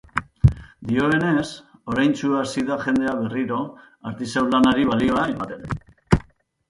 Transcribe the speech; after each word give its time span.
Dioenez, 0.91 1.43
oraintsu 1.93 2.33
hasi 2.39 2.65
da 2.71 2.79
jendea 2.87 3.13
berriro 3.21 3.61
artisau 4.13 4.45
lanari 4.55 4.89
balioa 4.93 5.27
ematen. 5.35 5.79